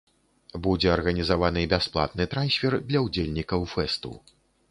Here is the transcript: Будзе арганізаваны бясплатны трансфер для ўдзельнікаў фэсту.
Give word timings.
Будзе 0.67 0.87
арганізаваны 0.93 1.65
бясплатны 1.73 2.27
трансфер 2.33 2.79
для 2.89 2.99
ўдзельнікаў 3.09 3.61
фэсту. 3.77 4.11